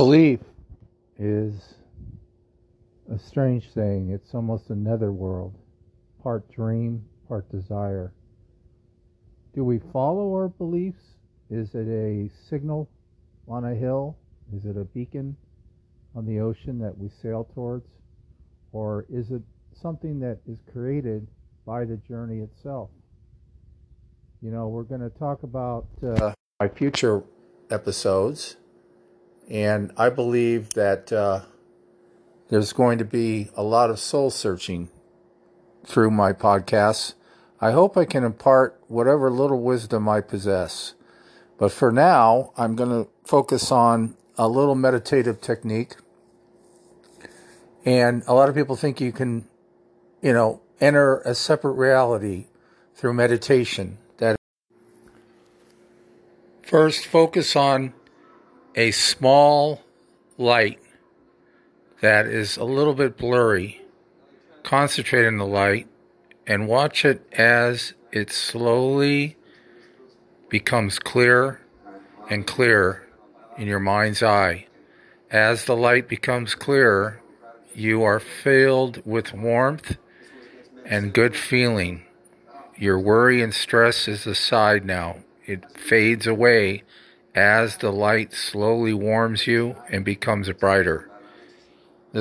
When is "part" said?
6.22-6.50, 7.28-7.46